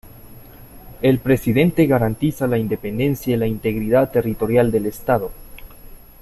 [1.03, 5.29] El presidente garantiza la independencia y la integridad territorial del estado.